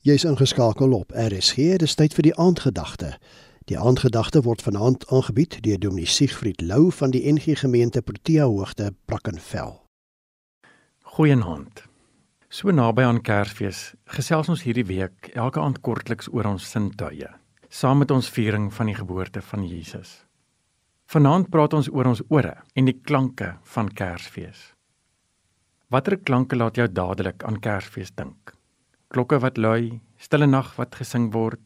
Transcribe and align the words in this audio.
Jy's 0.00 0.24
ingeskakel 0.24 0.94
op 0.96 1.10
RSG. 1.12 1.76
Dis 1.76 1.92
tyd 1.94 2.14
vir 2.16 2.24
die 2.24 2.36
aandgedagte. 2.40 3.10
Die 3.68 3.76
aandgedagte 3.76 4.40
word 4.46 4.62
vanaand 4.64 5.02
aangebied 5.12 5.58
deur 5.60 5.76
Dominee 5.76 6.08
Siegfried 6.08 6.62
Lou 6.64 6.86
van 6.88 7.10
die 7.12 7.20
NG 7.28 7.58
Gemeente 7.60 8.00
Protea 8.00 8.46
Hoogte, 8.48 8.94
Brackenfell. 9.04 9.74
Goeienaand. 11.04 11.82
So 12.48 12.72
naby 12.72 13.04
aan 13.04 13.20
Kersfees 13.20 13.90
gesels 14.16 14.48
ons 14.48 14.62
hierdie 14.64 14.86
week 14.88 15.28
elke 15.34 15.60
aand 15.60 15.82
kortliks 15.84 16.30
oor 16.32 16.48
ons 16.48 16.70
sintuie, 16.72 17.28
saam 17.68 18.00
met 18.00 18.10
ons 18.10 18.30
viering 18.32 18.70
van 18.72 18.88
die 18.88 18.96
geboorte 18.96 19.42
van 19.50 19.66
Jesus. 19.68 20.14
Vanaand 21.12 21.50
praat 21.52 21.76
ons 21.76 21.90
oor 21.92 22.08
ons 22.08 22.24
ore 22.32 22.54
en 22.72 22.88
die 22.88 22.96
klanke 22.96 23.58
van 23.74 23.92
Kersfees. 23.92 24.64
Watter 25.92 26.16
klanke 26.16 26.56
laat 26.56 26.80
jou 26.80 26.88
dadelik 26.88 27.44
aan 27.44 27.60
Kersfees 27.60 28.16
dink? 28.16 28.56
Klokke 29.10 29.40
wat 29.42 29.58
lui, 29.58 30.00
stille 30.22 30.46
nag 30.46 30.76
wat 30.78 30.94
gesing 30.94 31.32
word, 31.34 31.60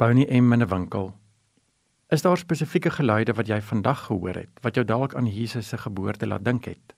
bou 0.00 0.08
nie 0.16 0.26
em 0.28 0.52
in 0.52 0.62
'n 0.62 0.68
winkel. 0.68 1.12
Is 2.10 2.22
daar 2.22 2.36
spesifieke 2.36 2.90
geluide 2.90 3.32
wat 3.32 3.48
jy 3.48 3.60
vandag 3.60 4.06
gehoor 4.06 4.34
het 4.34 4.60
wat 4.62 4.74
jou 4.74 4.84
dalk 4.84 5.14
aan 5.14 5.26
Jesus 5.26 5.68
se 5.68 5.78
geboorte 5.78 6.26
laat 6.26 6.44
dink 6.44 6.64
het? 6.64 6.94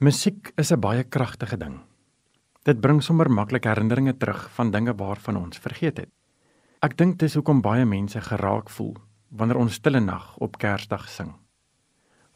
Musiek 0.00 0.52
is 0.56 0.72
'n 0.72 0.80
baie 0.80 1.04
kragtige 1.04 1.56
ding. 1.56 1.80
Dit 2.64 2.80
bring 2.80 3.02
sommer 3.02 3.30
maklik 3.30 3.64
herinneringe 3.64 4.16
terug 4.16 4.50
van 4.50 4.70
dinge 4.70 4.94
waarvan 4.94 5.36
ons 5.36 5.58
vergeet 5.58 5.96
het. 5.96 6.10
Ek 6.82 6.96
dink 6.96 7.18
dis 7.18 7.34
hoekom 7.34 7.60
baie 7.60 7.84
mense 7.84 8.20
geraak 8.20 8.70
voel 8.70 8.96
wanneer 9.28 9.56
ons 9.56 9.74
stille 9.74 10.00
nag 10.00 10.36
op 10.36 10.58
Kersdag 10.58 11.08
sing. 11.08 11.34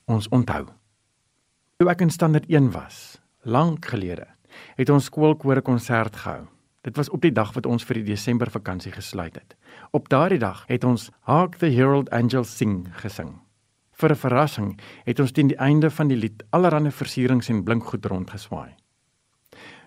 Ons 0.06 0.28
onthou. 0.28 0.66
Toe 1.76 1.88
ek 1.90 2.00
in 2.00 2.10
standaard 2.10 2.48
1 2.48 2.70
was, 2.70 3.20
lank 3.42 3.84
gelede, 3.84 4.26
het 4.76 4.90
ons 4.90 5.04
skoolkoor 5.04 5.56
'n 5.56 5.62
konsert 5.62 6.16
gehou. 6.16 6.48
Dit 6.88 6.96
was 6.96 7.10
op 7.10 7.20
die 7.20 7.32
dag 7.32 7.50
wat 7.52 7.66
ons 7.68 7.84
vir 7.84 7.98
die 8.00 8.14
Desember 8.14 8.48
vakansie 8.48 8.92
gesluit 8.94 9.34
het. 9.36 9.56
Op 9.92 10.06
daardie 10.08 10.38
dag 10.40 10.62
het 10.70 10.84
ons 10.88 11.10
Hark 11.28 11.58
the 11.60 11.68
Herald 11.68 12.08
Angels 12.16 12.54
Sing 12.56 12.86
gesing. 13.02 13.34
Vir 13.92 14.10
'n 14.12 14.16
verrassing 14.16 14.80
het 15.04 15.20
ons 15.20 15.32
teen 15.32 15.48
die 15.52 15.58
einde 15.60 15.90
van 15.90 16.08
die 16.08 16.16
lied 16.16 16.42
allerlei 16.50 16.90
versierings 16.90 17.48
en 17.48 17.64
blinkgoed 17.64 18.06
rondgeswaai. 18.06 18.72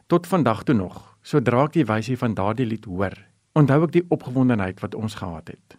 Tot 0.08 0.28
vandag 0.28 0.64
toe 0.64 0.76
nog, 0.76 1.18
sodra 1.22 1.64
ek 1.64 1.74
die 1.74 1.86
wysie 1.86 2.18
van 2.18 2.34
daardie 2.34 2.66
lied 2.66 2.86
hoor, 2.86 3.18
onthou 3.54 3.84
ek 3.84 3.92
die 3.92 4.06
opgewondenheid 4.10 4.80
wat 4.80 4.96
ons 4.96 5.16
gehad 5.16 5.48
het. 5.48 5.78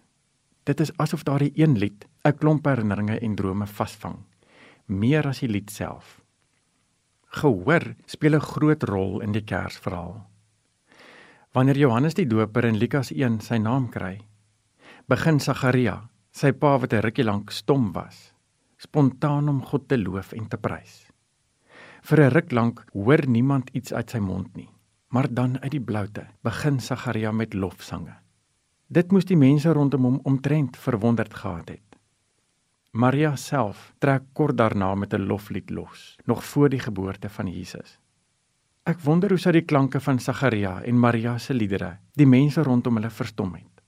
Dit 0.65 0.81
is 0.81 0.97
asof 0.97 1.23
daardie 1.23 1.53
een 1.55 1.79
lied 1.79 2.07
'n 2.25 2.33
klomp 2.33 2.67
herinneringe 2.67 3.19
en 3.19 3.35
drome 3.35 3.67
vasvang, 3.67 4.19
meer 4.87 5.27
as 5.27 5.39
die 5.39 5.49
lied 5.49 5.71
self. 5.71 6.21
Gehoor 7.27 7.95
speel 8.07 8.35
'n 8.35 8.41
groot 8.41 8.83
rol 8.83 9.21
in 9.21 9.33
die 9.33 9.45
Kersverhaal. 9.45 10.32
Wanneer 11.53 11.77
Johannes 11.77 12.15
die 12.17 12.25
Doper 12.25 12.65
in 12.65 12.79
Lukas 12.81 13.11
1 13.13 13.43
sy 13.45 13.59
naam 13.61 13.91
kry, 13.93 14.15
begin 15.05 15.37
Sagaria, 15.37 15.99
sy 16.33 16.49
pa 16.57 16.79
wat 16.81 16.95
'n 16.97 17.03
rukkie 17.05 17.27
lank 17.29 17.53
stom 17.53 17.93
was, 17.93 18.33
spontaan 18.81 19.51
om 19.53 19.61
God 19.61 19.85
te 19.89 19.99
loof 19.99 20.33
en 20.33 20.49
te 20.49 20.57
prys. 20.57 21.13
Vir 22.09 22.21
'n 22.21 22.33
ruk 22.33 22.53
lank 22.53 22.81
hoor 22.95 23.27
niemand 23.27 23.69
iets 23.75 23.93
uit 23.93 24.11
sy 24.11 24.19
mond 24.19 24.57
nie, 24.57 24.71
maar 25.11 25.29
dan 25.29 25.61
uit 25.61 25.73
die 25.73 25.85
bloute 25.91 26.27
begin 26.43 26.81
Sagaria 26.81 27.33
met 27.33 27.53
lofsange. 27.53 28.17
Dit 28.89 29.13
moes 29.13 29.25
die 29.25 29.37
mense 29.37 29.73
rondom 29.73 30.05
hom 30.05 30.21
omtrent 30.25 30.77
verwonderd 30.77 31.35
gehad 31.35 31.69
het. 31.69 31.99
Maria 32.93 33.37
self 33.37 33.93
trek 33.99 34.23
kort 34.33 34.57
daarna 34.57 34.95
met 34.95 35.13
'n 35.13 35.27
loflied 35.29 35.71
los, 35.71 36.17
nog 36.25 36.43
voor 36.45 36.71
die 36.71 36.81
geboorte 36.81 37.29
van 37.29 37.47
Jesus. 37.47 37.99
Ek 38.83 38.99
wonder 39.07 39.31
hoe 39.31 39.39
sou 39.39 39.53
die 39.55 39.63
klanke 39.63 40.01
van 40.03 40.19
Sagaria 40.19 40.81
en 40.83 40.97
Maria 40.99 41.37
se 41.39 41.55
liedere 41.55 42.01
die 42.19 42.27
mense 42.27 42.65
rondom 42.67 42.97
hulle 42.99 43.13
verstom 43.15 43.53
het. 43.55 43.83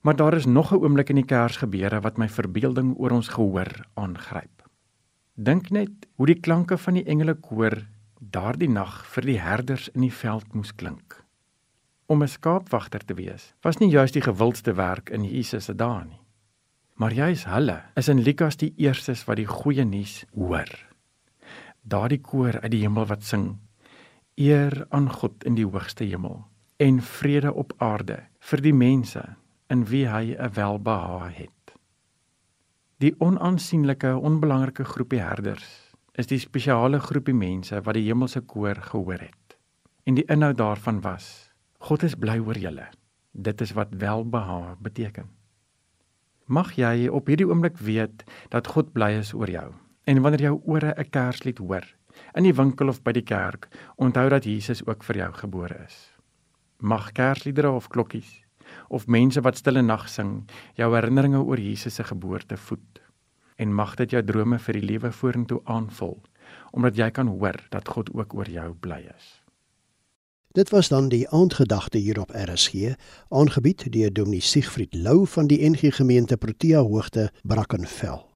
Maar 0.00 0.16
daar 0.16 0.34
is 0.34 0.46
nog 0.46 0.72
'n 0.72 0.80
oomblik 0.80 1.10
in 1.10 1.16
die 1.20 1.28
Kersgebeure 1.28 2.00
wat 2.00 2.16
my 2.16 2.28
verbeelding 2.28 2.94
oor 2.96 3.10
ons 3.10 3.28
gehoor 3.28 3.84
aangryp. 3.94 4.62
Dink 5.36 5.70
net 5.70 6.06
hoe 6.16 6.26
die 6.26 6.40
klanke 6.40 6.78
van 6.78 6.94
die 6.94 7.04
engelekoor 7.04 7.86
daardie 8.18 8.68
nag 8.68 9.06
vir 9.06 9.22
die 9.22 9.40
herders 9.40 9.88
in 9.88 10.00
die 10.00 10.12
veld 10.12 10.54
moes 10.54 10.74
klink. 10.74 11.24
Om 12.06 12.22
'n 12.22 12.28
skaapwagter 12.28 13.04
te 13.04 13.14
wees, 13.14 13.54
was 13.60 13.78
nie 13.78 13.90
juist 13.90 14.14
die 14.14 14.22
gewildste 14.22 14.74
werk 14.74 15.10
in 15.10 15.24
Jesus 15.24 15.64
se 15.64 15.74
dae 15.74 16.04
nie. 16.04 16.20
Maar 16.94 17.12
juis 17.12 17.44
hulle 17.44 17.82
is 17.94 18.08
in 18.08 18.22
Lukas 18.22 18.56
die 18.56 18.72
eerstes 18.76 19.24
wat 19.24 19.36
die 19.36 19.46
goeie 19.46 19.84
nuus 19.84 20.24
hoor. 20.34 20.88
Daardie 21.82 22.20
koor 22.20 22.60
uit 22.60 22.70
die 22.70 22.80
hemel 22.80 23.06
wat 23.06 23.22
sing 23.22 23.58
eer 24.34 24.86
aan 24.88 25.12
God 25.12 25.44
in 25.44 25.54
die 25.54 25.66
hoogste 25.66 26.04
hemel 26.04 26.44
en 26.82 27.00
vrede 27.02 27.52
op 27.54 27.72
aarde 27.78 28.18
vir 28.50 28.62
die 28.64 28.74
mense 28.74 29.22
in 29.70 29.84
wie 29.90 30.06
hy 30.08 30.34
'n 30.34 30.54
welbehae 30.54 31.30
het. 31.30 31.74
Die 32.98 33.14
onaansienlike 33.18 34.16
onbelangrike 34.16 34.84
groepie 34.84 35.20
herders 35.20 35.94
is 36.12 36.26
die 36.26 36.38
spesiale 36.38 37.00
groepie 37.00 37.34
mense 37.34 37.80
wat 37.80 37.94
die 37.94 38.06
hemelse 38.06 38.40
koor 38.40 38.74
gehoor 38.74 39.18
het. 39.18 39.56
En 40.04 40.14
die 40.14 40.24
inhoud 40.24 40.56
daarvan 40.56 41.00
was: 41.00 41.50
God 41.78 42.02
is 42.02 42.14
bly 42.14 42.38
oor 42.38 42.58
julle. 42.58 42.86
Dit 43.32 43.60
is 43.60 43.72
wat 43.72 43.94
welbehae 43.98 44.76
beteken. 44.80 45.28
Mag 46.46 46.74
jy 46.76 47.08
op 47.08 47.26
hierdie 47.26 47.48
oomblik 47.48 47.78
weet 47.78 48.24
dat 48.48 48.66
God 48.66 48.92
bly 48.92 49.10
is 49.18 49.34
oor 49.34 49.50
jou. 49.50 49.72
En 50.04 50.22
wanneer 50.22 50.40
jou 50.40 50.60
ore 50.64 50.94
'n 50.96 51.10
kerslied 51.10 51.58
hoor, 51.58 51.84
in 52.34 52.46
die 52.46 52.54
winkel 52.54 52.88
of 52.88 53.02
by 53.02 53.12
die 53.12 53.24
kerk, 53.26 53.68
onthou 53.96 54.28
dat 54.28 54.44
Jesus 54.44 54.82
ook 54.86 55.04
vir 55.04 55.16
jou 55.24 55.32
gebore 55.32 55.78
is. 55.86 55.96
Mag 56.78 57.12
kersliedere 57.12 57.70
of 57.70 57.88
klokkies 57.88 58.40
of 58.88 59.06
mense 59.06 59.40
wat 59.40 59.56
stille 59.56 59.82
nag 59.82 60.08
sing 60.08 60.44
jou 60.78 60.90
herinneringe 60.94 61.42
oor 61.42 61.60
Jesus 61.60 61.94
se 61.94 62.04
geboorte 62.04 62.56
voed 62.56 63.00
en 63.56 63.74
mag 63.74 63.94
dit 64.00 64.16
jou 64.16 64.22
drome 64.24 64.58
vir 64.58 64.80
die 64.80 64.86
lewe 64.88 65.12
vorentoe 65.12 65.60
aanvul 65.64 66.18
omdat 66.74 66.98
jy 66.98 67.10
kan 67.14 67.30
hoor 67.30 67.56
dat 67.70 67.88
God 67.88 68.10
ook 68.14 68.34
oor 68.34 68.50
jou 68.50 68.72
bly 68.74 69.00
is. 69.14 69.44
Dit 70.54 70.70
was 70.70 70.88
dan 70.88 71.08
die 71.10 71.24
aandgedagte 71.34 71.98
hier 71.98 72.20
op 72.20 72.30
RSG, 72.30 72.94
aangebied 73.30 73.86
deur 73.92 74.12
Dominee 74.12 74.42
Siegfried 74.42 74.94
Lou 74.94 75.26
van 75.26 75.48
die 75.50 75.58
NG 75.70 75.94
Gemeente 75.96 76.36
Protea 76.36 76.82
Hoogte, 76.82 77.30
Brackenfell. 77.42 78.33